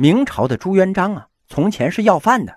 [0.00, 2.56] 明朝的朱元璋啊，从前是要饭的，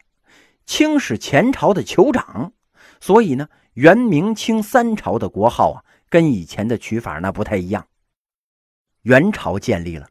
[0.66, 2.54] 清是前朝的酋长，
[3.02, 7.86] 所以呢，元、明、清三朝的国号啊，跟以前的取法那不太一样。
[9.02, 10.08] 元朝建立了，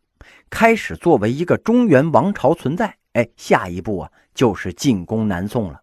[0.51, 2.99] 开始作为一个中原王朝存在。
[3.15, 5.81] 哎，下一步啊，就是进攻南宋了。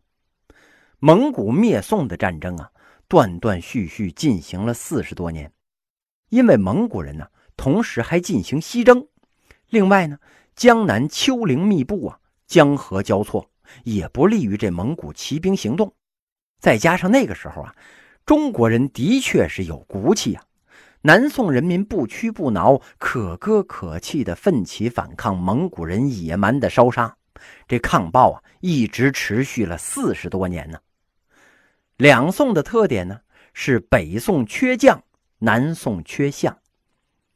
[1.00, 2.70] 蒙古灭宋的战争啊，
[3.07, 5.52] 断断续续进行了四十多年。
[6.29, 7.25] 因为蒙古人呢，
[7.57, 9.07] 同时还进行西征。
[9.70, 10.20] 另外呢，
[10.59, 13.50] 江南丘陵密布啊，江河交错，
[13.86, 15.93] 也不利于这蒙古骑兵行动。
[16.59, 17.73] 再加上那个时候啊，
[18.25, 20.43] 中国人的确是有骨气啊。
[21.03, 27.15] 南宋人民不屈不挠、可歌可泣的奋起反抗蒙古人野蛮的烧杀，
[27.65, 30.78] 这抗暴啊，一直持续了四十多年呢。
[31.95, 33.22] 两宋的特点呢，
[33.53, 35.02] 是北宋缺将，
[35.38, 36.59] 南宋缺相。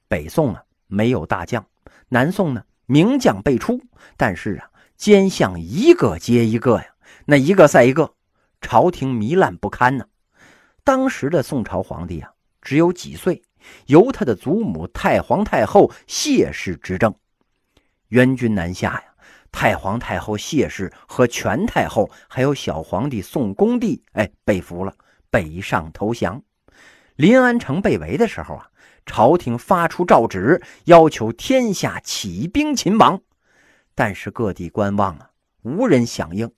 [0.09, 1.65] 北宋啊没有大将，
[2.09, 3.81] 南宋呢名将辈出，
[4.17, 6.85] 但是啊奸相一个接一个呀，
[7.25, 8.13] 那一个赛一个，
[8.61, 10.05] 朝廷糜烂不堪呢。
[10.83, 13.41] 当时的宋朝皇帝啊只有几岁。
[13.85, 17.15] 由他的祖母太皇太后谢氏执政，
[18.09, 19.03] 元军南下呀，
[19.53, 24.93] 太皇太后谢氏和全太后还有小皇帝宋恭帝，哎，被俘了，
[25.29, 26.43] 北上投降。
[27.15, 28.67] 临安城被围的时候啊，
[29.05, 33.21] 朝廷发出诏旨，要求天下起兵勤王，
[33.95, 35.29] 但是各地观望啊，
[35.63, 36.51] 无人响应。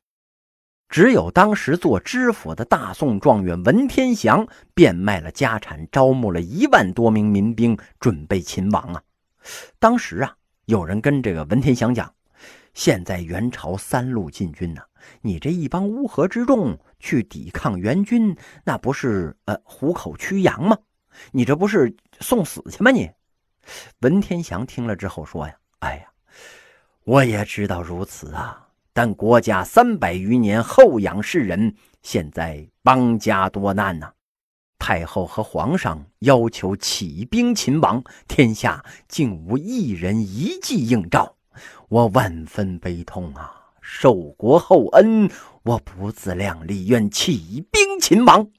[0.88, 9.02] 只有当时做知府的大宋状元文天祥变卖了家产，招募了一万多名民兵，准备勤王啊。
[9.80, 12.14] 当时啊，有人跟这个文天祥讲
[12.76, 14.82] ：“现在元朝三路进军呢，
[15.22, 20.78] 你这一帮乌合之众去抵抗元军，那不是呃虎口驱羊吗？
[21.32, 23.10] 你这不是送死去吗？”你
[24.02, 26.06] 文天祥听了之后说：“呀，哎呀，
[27.04, 28.62] 我也知道如此啊。”
[28.94, 34.10] 但国家三百余年后养世人，现在邦家多难呐！
[34.80, 41.36] 太后和皇上要求起兵勤王，天下竟无一人一计应召，
[41.90, 43.65] 我万分悲痛啊！
[43.88, 45.30] 受国厚恩，
[45.62, 48.50] 我不自量力，愿起兵勤王。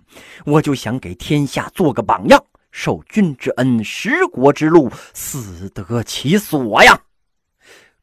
[0.44, 7.03] 我就想给天下做个榜样，受君之恩，食国之禄，死得其所呀！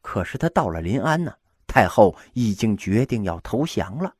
[0.02, 1.32] 可是他到了临安呢？
[1.66, 4.14] 太后已经决定要投降了。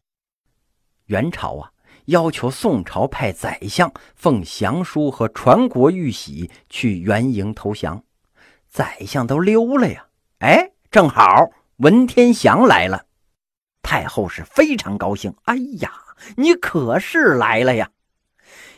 [1.05, 1.71] 元朝啊，
[2.07, 8.03] 要求宋朝派宰相奉降书和传国玉玺去元营投降。
[8.67, 10.07] 宰相都溜了呀！
[10.39, 13.07] 哎，正好文天祥来了，
[13.83, 15.35] 太后是非常高兴。
[15.47, 15.93] 哎呀，
[16.37, 17.91] 你可是来了呀！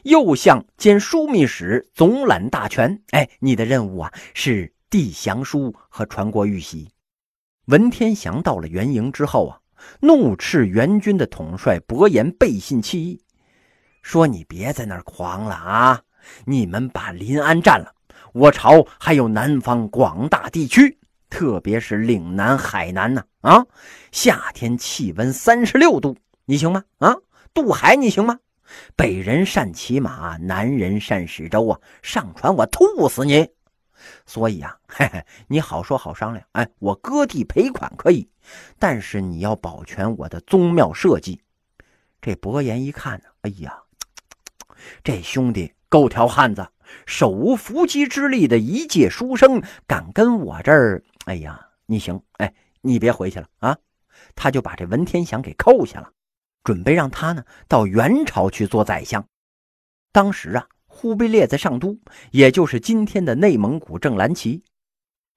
[0.05, 3.03] 右相兼枢密使，总揽大权。
[3.11, 6.89] 哎，你的任务啊，是递降书和传国玉玺。
[7.67, 9.61] 文天祥到了元营之后啊，
[10.01, 13.21] 怒斥元军的统帅伯颜背信弃义，
[14.01, 16.01] 说：“你别在那儿狂了啊！
[16.47, 17.93] 你们把临安占了，
[18.33, 23.25] 我朝还有南方广大地区，特别是岭南、海南呢。
[23.41, 23.64] 啊，
[24.12, 26.84] 夏天气温三十六度，你行吗？
[26.98, 27.14] 啊，
[27.54, 28.38] 渡海你行吗？
[28.97, 31.81] 北人善骑马，南人善使舟啊！
[32.03, 33.48] 上船我吐死你！”
[34.26, 36.44] 所以啊，嘿嘿，你好说好商量。
[36.53, 38.28] 哎，我割地赔款可以，
[38.78, 41.41] 但是你要保全我的宗庙社稷。
[42.20, 43.78] 这伯颜一看呢，哎呀，
[45.04, 46.66] 这兄弟够条汉子，
[47.06, 51.03] 手无缚鸡之力的一介书生，敢跟我这儿？
[51.26, 53.78] 哎呀，你行，哎，你别回去了啊！
[54.34, 56.10] 他就把这文天祥给扣下了，
[56.64, 59.25] 准备让他呢到元朝去做宰相。
[60.10, 60.66] 当时啊。
[60.98, 61.94] 忽必烈在上都，
[62.31, 64.65] 也就是今天的内蒙古正蓝旗。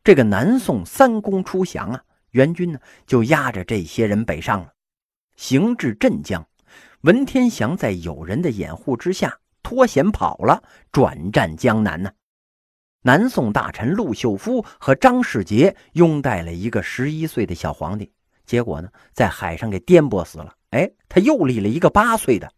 [0.05, 4.72] 这个南宋三公出降啊，元军呢就压着这些人北上了，
[5.35, 6.47] 行至镇江，
[7.01, 10.63] 文天祥在友人的掩护之下脱险跑了，
[10.94, 12.09] 转战江南呢。
[13.01, 18.11] 南宋大臣陆秀夫和张世杰拥戴了一个十一岁的小皇帝，
[18.46, 20.55] 结果呢在海上给颠簸死了。
[20.72, 22.51] 哎，他又立了一个八岁的。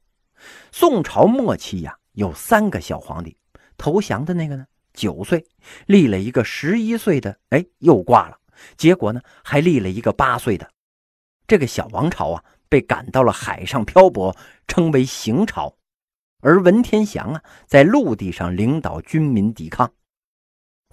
[0.71, 1.95] 宋朝末期呀。
[2.15, 3.37] 有三个小皇帝，
[3.77, 5.41] 投降的那个呢，九岁，
[5.85, 8.37] 立了一个十一岁的，哎，又挂了。
[8.75, 10.69] 结果呢，还立了一个八岁的。
[11.47, 14.35] 这个小王朝啊，被赶到了海上漂泊，
[14.67, 15.73] 称为行朝。
[16.41, 19.89] 而文天祥啊，在陆地上领导军民抵抗。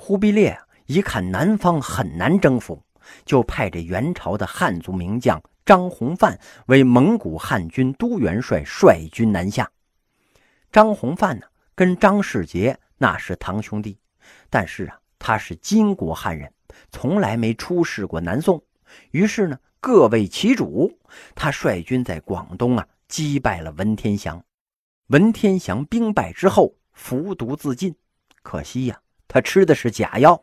[0.00, 0.56] 忽必烈，
[0.86, 2.80] 一看南方很难征服，
[3.26, 9.70] 就派这元朝的汉族名将张弘范为蒙古汉军都元帅，率军南下。
[10.70, 13.98] 张弘范呢，跟张世杰那是堂兄弟，
[14.48, 16.50] 但是啊，他是金国汉人，
[16.90, 18.62] 从来没出使过南宋，
[19.10, 20.96] 于是呢，各为其主，
[21.34, 24.42] 他率军在广东啊击败了文天祥。
[25.08, 27.94] 文天祥兵败之后，服毒自尽。
[28.42, 30.42] 可惜呀，他吃的是假药，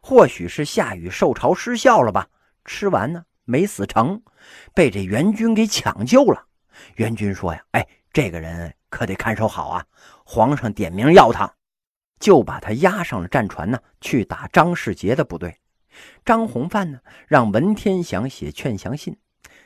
[0.00, 2.28] 或许是下雨受潮失效了吧。
[2.64, 4.22] 吃完呢，没死成，
[4.72, 6.46] 被这援军给抢救了。
[6.96, 9.84] 援军说呀：“哎，这个人可得看守好啊，
[10.24, 11.52] 皇上点名要他，
[12.20, 15.58] 就把他押上了战船呢，去打张世杰的部队。”
[16.24, 19.16] 张弘范呢，让文天祥写劝降信，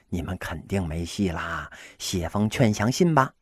[0.09, 3.33] 你们肯定没戏啦，写封劝降信吧。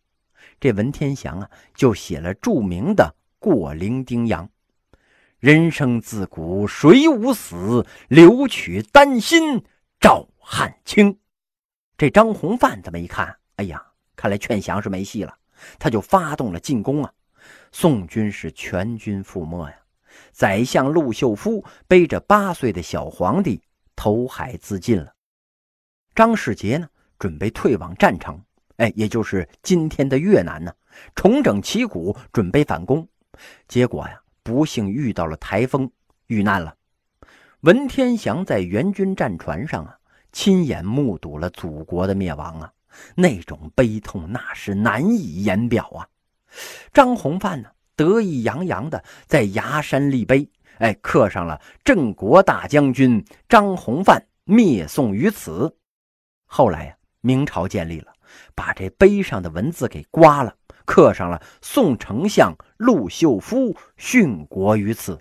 [0.61, 4.47] 这文天祥啊，就写了著名的《过零丁洋》
[5.45, 9.63] ：“人生自古谁无死，留取丹心
[10.01, 11.19] 照汗青。”
[11.99, 13.85] 这张弘范这么一看，哎呀，
[14.17, 15.37] 看来劝降是没戏了，
[15.79, 17.13] 他就发动了进攻啊！
[17.73, 19.77] 宋军是全军覆没呀！
[20.33, 23.61] 宰相陆秀夫背着八岁的小皇帝
[23.95, 25.13] 投海自尽了。
[26.15, 26.89] 张世杰呢，
[27.19, 28.43] 准备退往战城，
[28.79, 30.73] 哎，也就是今天的越南呢，
[31.15, 33.07] 重整旗鼓，准备反攻。
[33.69, 35.91] 结果呀，不幸遇到了台风，
[36.29, 36.77] 遇难了。
[37.63, 39.99] 文天祥在援军战船上啊，
[40.31, 42.73] 亲眼目睹了祖国的灭亡啊，
[43.17, 46.07] 那种悲痛那是难以言表啊。
[46.93, 47.71] 张弘范呢？
[47.97, 55.77] 得意洋洋的在崖山立碑，哎，刻上了“镇国大将军张弘范灭宋于此”。
[56.45, 58.13] 后来呀，明朝建立了，
[58.55, 65.21] 把这碑上的文字给刮了，刻上了“宋丞相陆秀夫殉国于此”。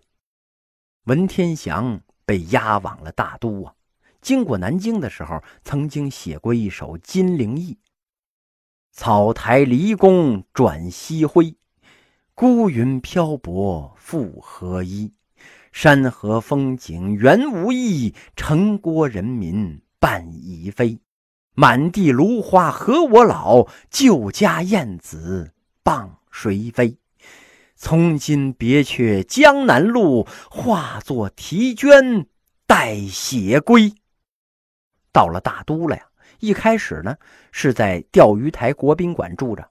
[1.06, 3.74] 文天祥被押往了大都啊，
[4.22, 7.74] 经过南京的时候，曾经写过一首《金陵忆》
[8.92, 11.56] ：“草台离宫转西晖。”
[12.36, 15.14] 孤云漂泊复何依？
[15.72, 21.00] 山河风景原无意，城郭人民半已非。
[21.56, 23.68] 满地芦花和我老？
[23.90, 25.54] 旧家燕子
[25.84, 26.98] 傍谁飞？
[27.76, 32.28] 从今别却江南路，化作啼鹃
[32.66, 33.94] 待写归。
[35.12, 36.04] 到了大都了呀！
[36.40, 37.16] 一开始呢，
[37.52, 39.70] 是在钓鱼台国宾馆住着，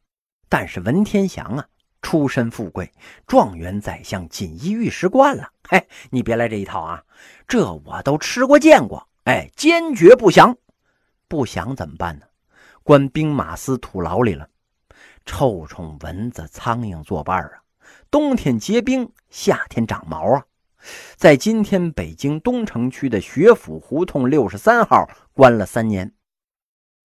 [0.49, 1.67] 但是文天祥啊。
[2.01, 2.93] 出身富贵，
[3.29, 5.49] 状元宰相锦衣玉食惯了。
[5.69, 7.03] 嘿，你别来这一套啊！
[7.47, 9.09] 这我都吃过见过。
[9.23, 10.57] 哎，坚决不降，
[11.33, 12.27] 不降怎么办呢？
[12.83, 14.47] 关兵马司土牢里了。
[15.25, 17.63] 臭虫、蚊子、苍蝇作伴啊！
[18.11, 20.45] 冬天结冰，夏天长毛啊！
[21.17, 26.13] 在今天北京东城区的学府胡同六十三号关了三年，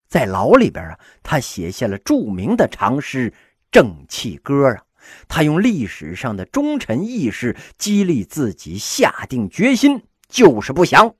[0.08, 3.30] 在牢里边啊，他写下了著名的长诗
[3.70, 4.84] 《正气歌》啊。
[5.26, 11.14] 他用历史上的忠臣义士激励自己，下定决心就是不降。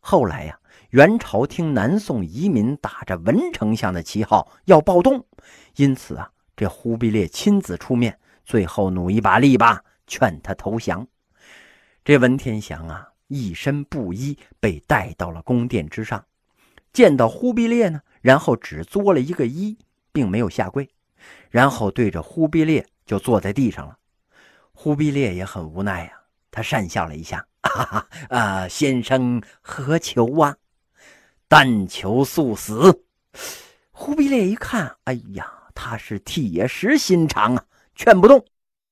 [0.00, 0.58] 后来呀，
[0.90, 5.22] 元朝听南宋移民打着文丞相的旗号要暴动，
[5.76, 11.06] 因此啊，这忽必烈亲自出面，最后努一把力吧，劝他投降。
[12.02, 16.24] 这文天祥啊，一身布衣被带到了宫殿之上，
[16.90, 19.76] 见到忽必烈呢，然后只作了一个揖，
[20.10, 20.88] 并没有下跪。
[21.50, 23.98] 然后对着忽必烈就坐在地上了，
[24.72, 26.12] 忽必烈也很无奈呀，
[26.50, 30.56] 他讪笑了一下，哈哈，啊，先生何求啊？
[31.48, 33.04] 但求速死。
[33.90, 37.64] 忽必烈一看，哎呀，他是铁石心肠啊，
[37.94, 38.44] 劝不动，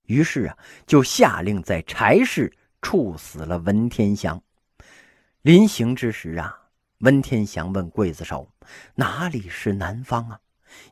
[0.06, 4.42] 于是啊，就下令在柴市处死了文天祥。
[5.42, 6.58] 临行之时啊，
[6.98, 8.50] 文天祥问刽子手
[8.96, 10.40] ：“哪里是南方啊？”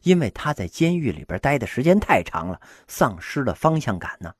[0.02, 4.33] 因为他在监狱里边待的时间太长了，丧失了方向感呢。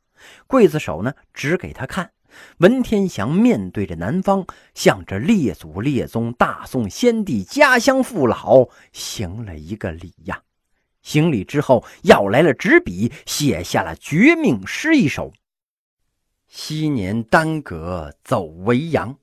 [0.49, 2.11] 刽子手呢，指给他看。
[2.59, 10.43] 文天祥面对着南方，向着列祖列宗、大宋先帝家乡父老行了一个礼呀。
[11.03, 15.33] 行礼之后，要来了纸笔，写下了绝命诗一首
[16.49, 19.19] ：“昔年耽搁走为阳，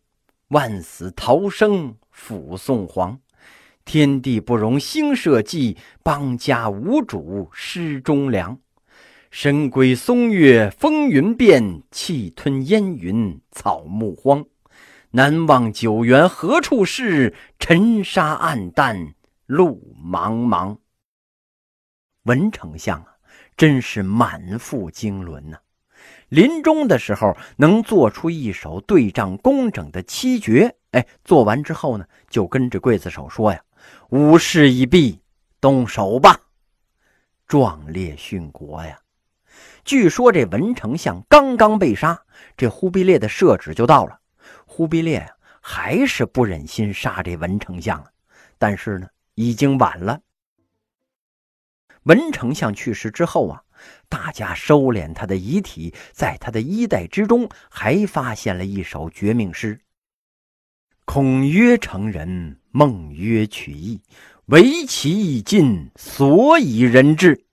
[0.49, 3.19] 万死逃生辅宋皇。”
[3.83, 8.59] 天地不容兴社稷，邦家无主失忠良。
[9.31, 14.45] 神归松月风云变，气吞烟云草木荒。
[15.11, 17.33] 南望九原何处是？
[17.57, 20.77] 尘沙暗淡路茫茫。
[22.23, 23.15] 文丞相啊，
[23.55, 25.57] 真是满腹经纶呐！
[26.27, 33.63] 临终的时候能做出一首对仗工整的七绝，哎，做完之后呢，就跟着刽子手说呀。
[34.09, 35.21] 武事已毕，
[35.61, 36.37] 动手吧！
[37.47, 38.99] 壮烈殉国呀！
[39.83, 42.23] 据说这文丞相刚刚被杀，
[42.55, 44.19] 这忽必烈的圣旨就到了。
[44.65, 45.27] 忽必烈
[45.59, 48.03] 还是不忍心杀这文丞相，
[48.57, 50.19] 但是呢，已经晚了。
[52.03, 53.61] 文丞相去世之后啊，
[54.09, 59.79] 大家收敛他的遗体，在他的衣袋之中还发现了一首绝命诗
[61.05, 64.01] ：“孔曰成人，孟曰取义，
[64.45, 67.45] 唯其义尽，所以人至。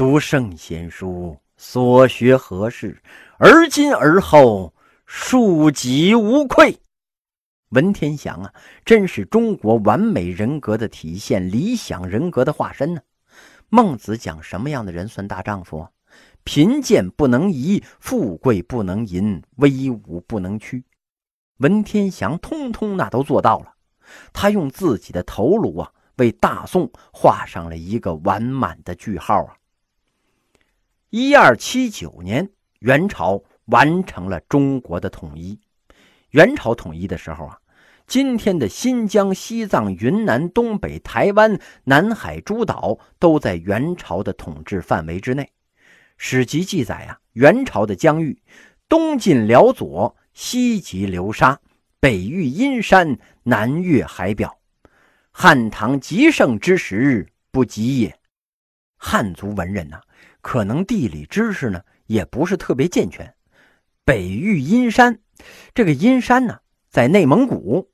[0.00, 3.02] 读圣贤书，所学何事？
[3.36, 4.72] 而今而后，
[5.04, 6.74] 庶几无愧。”
[7.72, 8.50] 文天祥啊，
[8.82, 13.02] 真是中国完美人格的体现，理想人格的化身呢。
[13.68, 15.86] 孟子讲什么样的人算大丈夫？
[16.44, 20.82] 贫贱不能移，富贵不能淫，威武不能屈。
[21.58, 23.74] 文天祥通通那都做到了。
[24.32, 29.59] 他用自己的头颅啊，为大宋画上了一个完满的句号啊。
[31.10, 32.48] 一二七九年，
[32.78, 35.58] 元朝完成了中国的统一。
[36.30, 37.58] 元朝统一的时候啊。
[38.06, 45.52] 今天的新疆、西藏、云南、东北、台湾、南海诸岛都在元朝的统治范围之内。
[46.16, 48.42] 史籍记载啊，元朝的疆域，
[48.88, 51.60] 东进辽左，西及流沙，
[52.00, 54.58] 北遇阴山，南越海表。
[55.30, 58.18] 汉唐极盛之时，不及也。
[58.96, 60.00] 汉族文人呐，
[60.40, 63.34] 可能地理知识呢也不是特别健全。
[64.04, 65.18] 北遇阴山，
[65.74, 67.90] 这个阴山呢，在内蒙古。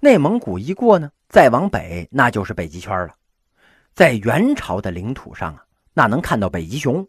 [0.00, 3.14] 内蒙古一过呢，再往北那就是北极圈了。
[3.94, 7.06] 在元朝的领土上啊，那能看到北极熊。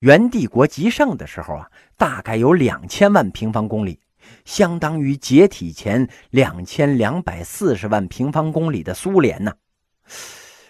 [0.00, 3.98] 元帝国极盛的时候啊，大概有两千万平方公里，
[4.44, 9.54] 相当于解体前两千两百四十万平方公里的苏联呢。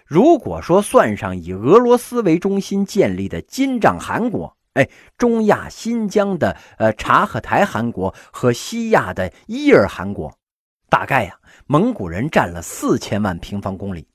[0.07, 10.33] 如果说算上以俄罗斯为中心建立的金帐汗国，哎，中亚新疆的呃察合台汗国和西亚的伊尔汗国。
[10.89, 11.37] 大概呀，
[11.67, 14.07] 蒙古人占了四千万平方公里。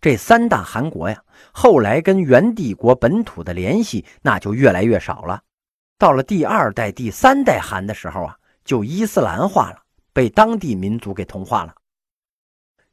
[0.00, 5.40] 这三大汗国呀，后来跟元帝国本土的联系那就越来越少了。
[5.96, 9.78] 到了第二代、第三代汗的时候啊，就伊斯兰化了，
[10.12, 11.72] 被当地民族给同化了。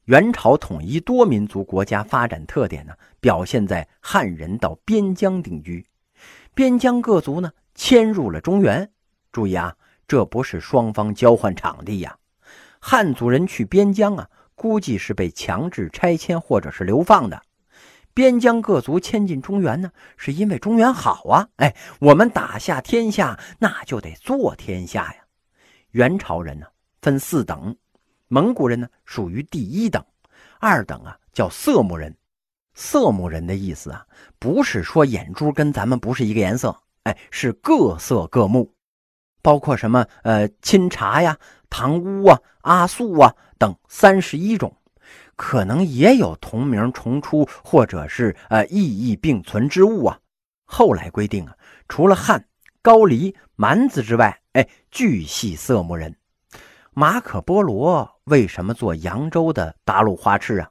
[0.09, 5.85] 元朝统一多民族国家发展特点呢，表现在汉人到边疆定居，
[6.55, 8.89] 边疆各族呢迁入了中原。
[9.31, 9.75] 注意啊，
[10.07, 12.17] 这不是双方交换场地呀。
[12.79, 17.39] 汉族人去边疆啊，估计是被强制拆迁或者是流放的。
[18.15, 21.47] 边疆各族迁进中原呢，是因为中原好啊。
[21.57, 25.19] 哎，我们打下天下，那就得做天下呀。
[25.91, 26.65] 元朝人呢
[26.99, 27.75] 分四等，
[28.29, 30.01] 蒙古人呢属于第一等，
[30.59, 32.15] 二等啊叫色目人。
[32.73, 34.05] 色目人的意思啊，
[34.39, 38.73] 不是说眼珠跟咱们不是一个颜色，哎，是各色各目，
[39.41, 41.37] 包括什么呃钦察呀。
[41.69, 44.75] 唐乌啊、阿素啊等三十一种，
[45.35, 50.19] 可能也有同名重出或者是呃异义并存之物啊。
[50.65, 51.55] 后来规定啊，
[51.87, 52.47] 除了汉、
[52.81, 56.15] 高丽、蛮子之外，哎，巨系色目人。
[56.99, 60.69] 马可波罗为什么做扬州的达鲁花痴啊？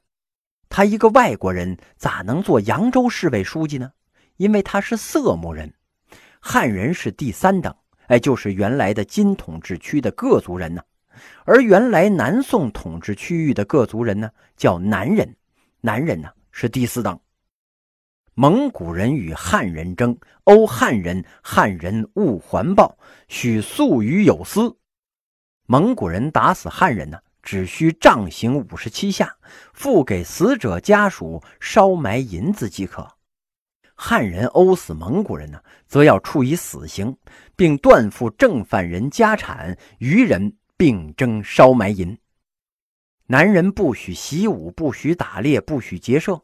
[0.68, 3.90] 他一个外国人咋能做扬州市委书记呢？
[4.36, 5.72] 因为他是色目人，
[6.38, 7.74] 汉人是第三等。
[8.08, 10.82] 哎，就是原来的金统治区的各族人呢，
[11.46, 15.34] 而原来南宋统治区域的各族人呢，叫南人，
[15.80, 17.18] 南人呢是第四等。
[18.34, 24.76] 蒙古人与汉人争，殴汉人，汉人勿还报，许素于有司。
[25.70, 29.36] 蒙古人打死汉人呢，只需杖刑五十七下，
[29.74, 33.06] 付给死者家属烧埋银子即可。
[33.94, 37.14] 汉人殴死蒙古人呢，则要处以死刑，
[37.54, 42.18] 并断付正犯人家产，余人并征烧埋银。
[43.26, 46.40] 男人不许习武，不许打猎，不许劫舍。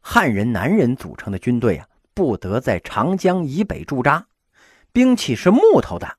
[0.00, 4.26] 汉人男人组成的军队啊，不得在长江以北驻扎。
[4.92, 6.16] 兵器是木头的，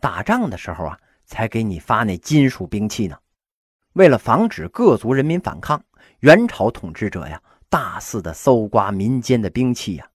[0.00, 3.18] 打仗的时候啊，才给你发那金属兵器呢。
[3.92, 5.84] 为了防止各族人民反抗，
[6.20, 7.42] 元朝统治者呀。
[7.68, 10.08] 大肆的搜刮民间的兵器呀，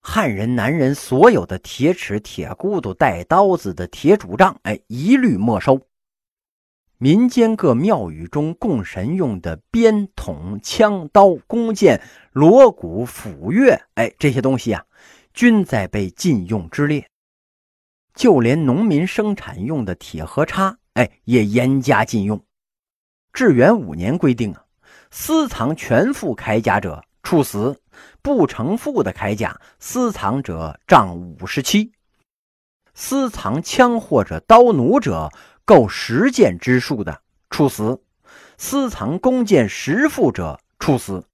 [0.00, 5.80] 汉人男人所有的铁尺、铁箍头、带刀子的铁拄杖，哎，一律没收。
[6.98, 12.00] 民间各庙宇中供神用的鞭、筒、枪、刀、弓箭、
[12.30, 14.84] 锣鼓、斧钺，哎，这些东西啊，
[15.34, 17.04] 均在被禁用之列。
[18.16, 22.42] 就连农民生产用的铁和叉，哎，也严加禁用。
[23.32, 24.64] 至元五年规定啊。
[25.08, 27.80] 私藏全副铠甲者处死，
[28.22, 31.92] 不成副的铠甲私藏者杖五十七；
[32.92, 35.30] 私藏枪或者刀弩者
[35.64, 38.02] 够十件之数的，处死；
[38.58, 41.24] 私藏弓箭十副者，处死。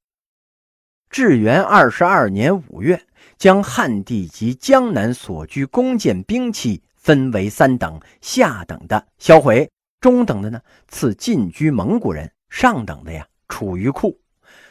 [1.09, 3.03] 至元二十二年五月，
[3.43, 9.69] 将汉地及江南所居弓箭兵器分为三等：下等的销毁，
[10.01, 14.17] 中等的呢赐进居蒙古人，上等的呀处于库。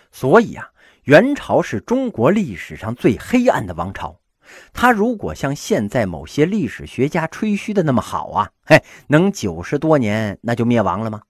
[0.10, 0.72] 所以啊，
[1.04, 4.18] 元朝是中国历史上最黑暗的王朝。
[4.72, 11.22] 他如果像现在某些历史学家吹嘘的那么好啊，嘿，能九十多年那就灭亡了吗？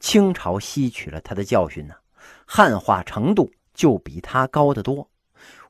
[0.00, 1.94] 清朝吸取了他的教训呢，
[2.44, 5.08] 汉化程度就比他高得多。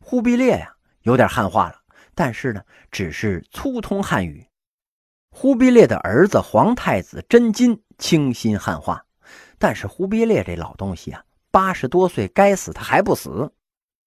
[0.01, 0.74] 忽必烈呀，
[1.05, 1.77] 有点汉化了，
[2.15, 4.47] 但是呢，只是粗通汉语。
[5.31, 9.05] 忽必烈的儿子皇太子真金清心汉化，
[9.59, 13.53] 但是忽必烈这老东西啊，八十多岁该死他还不死。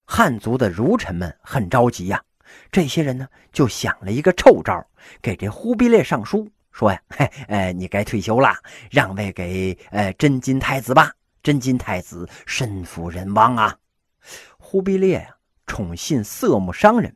[0.06, 2.24] 汉族的儒臣们很着急呀。
[2.72, 4.86] 这些人呢，就想了一个臭招，
[5.22, 8.56] 给这忽必烈上书说呀：“嘿，呃，你该退休了，
[8.90, 11.12] 让位给呃真金太子吧。
[11.44, 13.78] 真金太子身负人亡啊。”
[14.58, 15.36] 忽必烈呀，
[15.68, 17.16] 宠信色目商人，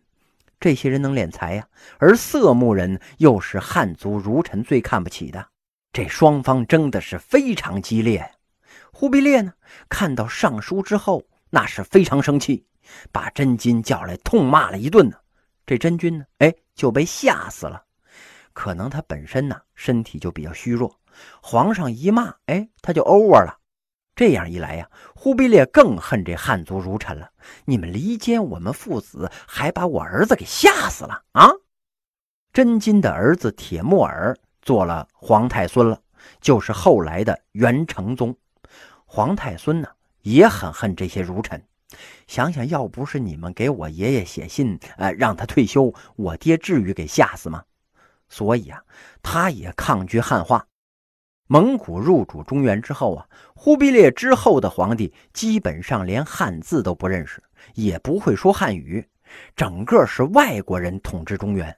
[0.59, 1.67] 这些人能敛财呀，
[1.97, 5.47] 而色目人又是汉族儒臣最看不起的，
[5.91, 8.29] 这双方争的是非常激烈。
[8.93, 9.53] 忽必烈呢，
[9.89, 12.67] 看到上书之后，那是非常生气，
[13.11, 15.17] 把真金叫来痛骂了一顿呢。
[15.65, 17.83] 这真君呢，哎，就被吓死了。
[18.53, 20.99] 可能他本身呢身体就比较虚弱，
[21.41, 23.60] 皇上一骂，哎，他就 over 了。
[24.21, 27.27] 这样一来呀，忽必烈更恨这汉族儒臣了。
[27.65, 31.49] 你们离间我们父子，还把我儿子给吓死了啊！
[32.53, 35.99] 真金的儿子铁木儿做了皇太孙了，
[36.39, 38.37] 就是后来的元成宗。
[39.07, 39.89] 皇太孙呢
[40.21, 41.59] 也很恨这些儒臣。
[42.27, 47.63] 想想要不是你们给我爷爷写信，呃，让他退休，我爹至于给吓死吗？
[48.29, 48.83] 所以啊，
[49.23, 50.63] 他也抗拒汉化。
[51.51, 59.05] 蒙古入主中原之后啊，忽必烈之后的皇帝基本上连汉字都不认识，也不会说汉语，
[59.53, 61.75] 整个是外国人统治中原。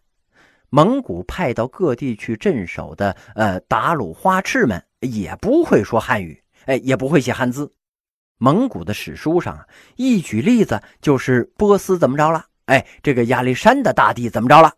[0.69, 7.73] 蒙古派到各地去镇守的呃达鲁花赤们也不会说汉语，哎，也不会写汉字。
[8.37, 12.45] 蒙古的史书上啊，一举例子就是波斯怎么着了？
[12.65, 14.71] 哎，这个亚历山大大帝怎么着了？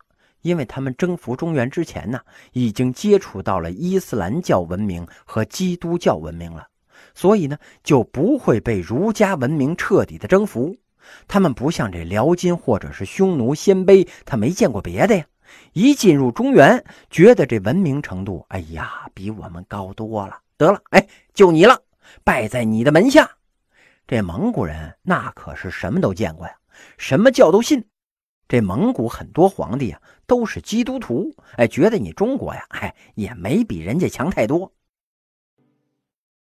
[0.46, 2.20] 因为他们征服中原之前呢，
[2.52, 6.68] 已经接触到了伊斯兰教文明和基督教文明了，
[7.14, 10.76] 所以呢，就不会被儒家文明彻底的征服。
[11.26, 15.26] 他们不像这辽金或者是匈奴、鲜卑，他没见过别的呀。
[15.72, 20.38] 一进入中原，觉得这文明程度，哎呀，比我们高多了。
[20.56, 21.80] 得了，哎，就你了，
[22.22, 23.28] 拜在你的门下。
[24.06, 26.54] 这蒙古人那可是什么都见过呀，
[26.98, 27.84] 什么教都信。
[28.48, 34.72] 这蒙古很多皇帝啊都是基督徒，哎，觉得你中国呀，哎，也没比人家强太多。